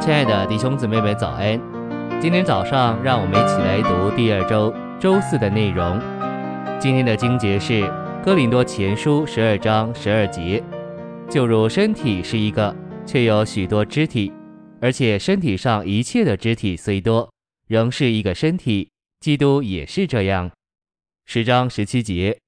[0.00, 1.60] 亲爱的弟兄姊妹们，早安！
[2.22, 6.00] 今天早上，让我们一起来读第二周周四的内容。
[6.80, 7.82] 今天的经节是
[8.24, 10.64] 《哥林多前书》十二章十二节
[11.28, 12.74] ：“就如身体是一个，
[13.04, 14.32] 却有许多肢体，
[14.80, 17.30] 而且身体上一切的肢体虽多，
[17.68, 18.88] 仍是一个身体。
[19.20, 20.50] 基督也是这样。”
[21.26, 22.38] 十章十七节：“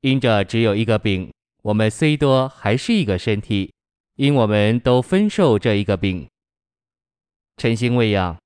[0.00, 1.30] 因着只有一个饼，
[1.62, 3.70] 我们虽多，还是一个身体。”
[4.16, 6.26] 因我们都分受这一个饼，
[7.56, 8.36] 晨星喂养。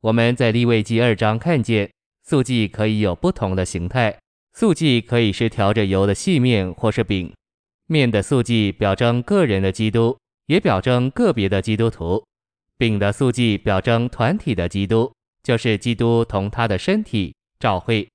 [0.00, 1.90] 我们在利未记二章看见，
[2.22, 4.16] 素祭可以有不同的形态。
[4.54, 7.32] 素祭可以是调着油的细面，或是饼。
[7.86, 12.22] 面的素祭表征个人的基督，也表征个别的基督徒；
[12.78, 18.08] 饼的素祭表征团体的基督，就是基督同他的身体教会。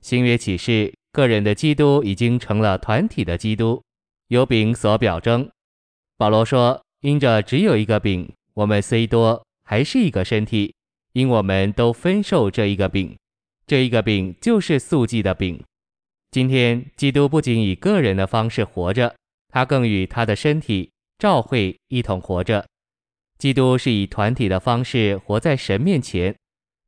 [0.00, 3.82] 新约启示，个人的基督已经成了团体的基督，
[4.28, 5.46] 由饼所表征。
[6.16, 10.74] 保罗说：“因着只有一个饼，我们虽多，还是一个身体，
[11.12, 13.16] 因我们都分受这一个饼。
[13.68, 15.62] 这一个饼就是素祭的饼。
[16.32, 19.14] 今天，基督不仅以个人的方式活着，
[19.48, 22.66] 他更与他的身体教会一同活着。
[23.38, 26.34] 基督是以团体的方式活在神面前，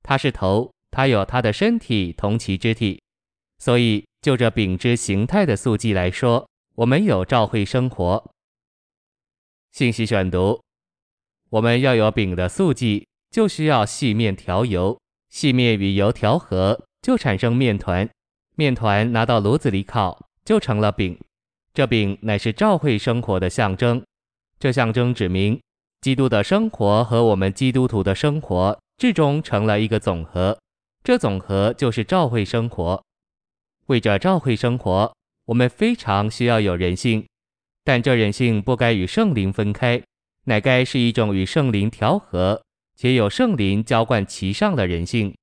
[0.02, 3.00] 他是头，他有他的身体同其肢体。
[3.60, 8.32] 所以，就着饼之形态的素祭来说，我们有教会生活。”
[9.70, 10.60] 信息选读：
[11.52, 18.08] 我们要有饼的素祭，就需要细面调油，细面与油调和，就产生面团，
[18.56, 21.18] 面团拿到炉子里烤，就成了饼。
[21.74, 24.02] 这饼乃是教会生活的象征，
[24.58, 25.60] 这象征指明
[26.00, 30.58] 基督的生活和我们基督徒的生活至终成了一个总和，
[31.04, 33.04] 这总和就是教会生活。
[33.88, 37.26] 为着教会生活，我们非常需要有人性。
[37.84, 40.02] 但这人性不该与圣灵分开，
[40.44, 42.62] 乃该是一种与圣灵调和
[42.96, 45.34] 且有圣灵浇灌其上的人性。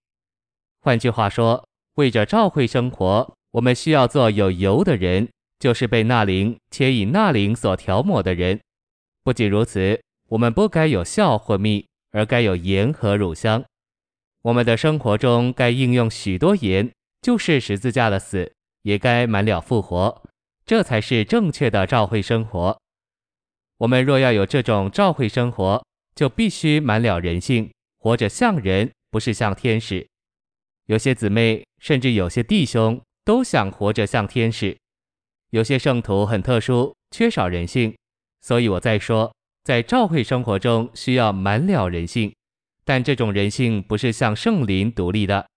[0.82, 1.66] 换句话说，
[1.96, 5.28] 为着教会生活，我们需要做有油的人，
[5.60, 8.60] 就是被那灵且以那灵所调抹的人。
[9.24, 13.64] 不仅如此，我们不该有酵或蜜，而该有盐和乳香。
[14.42, 16.90] 我们的生活中该应用许多盐，
[17.22, 18.54] 就是十字架的死，
[18.84, 20.24] 也该满了复活。
[20.66, 22.80] 这才是正确的教会生活。
[23.80, 25.82] 我们若要有这种教会生活，
[26.14, 30.06] 就必须满了人性，活着像人，不是像天使。
[30.88, 34.78] 有些姊妹，甚至有些弟兄，都想活着像天使。
[35.52, 37.96] 有些圣徒很特殊，缺少人性。
[38.42, 42.36] 所以我在说，在教会生活中需要满了人性，
[42.84, 45.48] 但这种人性不是像圣灵独立的。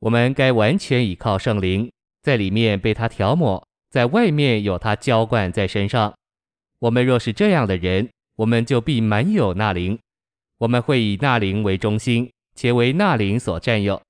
[0.00, 1.90] 我们该完全倚靠圣灵，
[2.22, 3.66] 在里面被他调抹。
[3.88, 6.14] 在外面有他浇灌在身上，
[6.80, 9.98] 我们若是这样的人，我们就必满有那灵。
[10.58, 14.00] 我们会以那灵为中心，且为那灵所占有。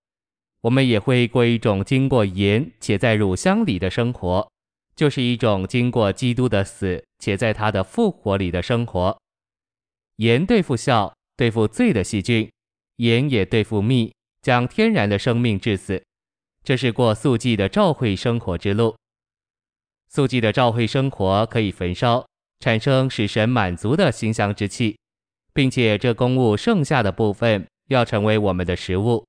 [0.63, 4.51] 我们也会过一种经过盐且在乳香里的生活，
[4.97, 9.17] 就是一种经过基督的死且在他的复活里的生活。
[10.17, 12.49] 盐对付酵，对付罪的细菌；
[12.97, 14.13] 盐也对付蜜，
[14.43, 16.03] 将天然的生命致死。
[16.65, 18.97] 这是过素祭的教会生活之路。
[20.09, 22.27] 素祭的教会生活可以焚烧，
[22.61, 24.99] 产生使神满足的馨香之气，
[25.53, 29.25] 并且这供物剩下的部分要成为我们的食物。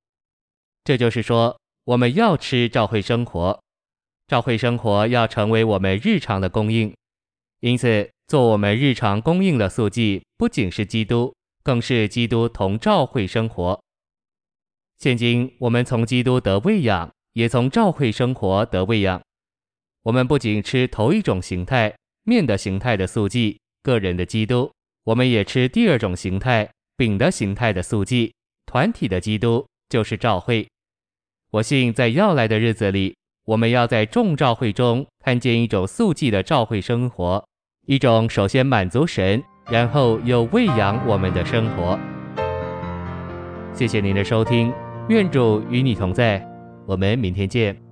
[0.84, 3.60] 这就是说，我们要吃教会生活，
[4.28, 6.94] 教会生活要成为我们日常的供应。
[7.60, 13.80] 因此，做我们日常供应的素祭，不仅是基督，更是基督同教会生活。
[14.98, 19.22] 现今我们从基督得喂养，也从教会生活得喂养。
[20.04, 21.94] 我们不仅吃头一种形态
[22.30, 24.72] 面的形态的素祭，个人的基督，
[25.06, 28.32] 我们也吃第二种形态饼的形态的素祭，
[28.68, 30.68] 团体的基督，就是教会。
[31.50, 37.44] 我信在要来的日子里，我们要在众教会中看见一种素祭的教会生活，
[37.88, 42.00] 一种首先满足神，然后又喂养我们的生活。
[43.74, 44.72] 谢谢您的收听，
[45.08, 46.48] 愿主与你同在，
[46.86, 47.89] 我们明天见。